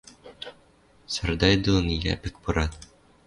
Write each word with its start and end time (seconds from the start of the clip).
Сардай 1.13 1.55
дон 1.63 1.85
Йӓпӹк 2.05 2.35
пырат. 2.43 2.73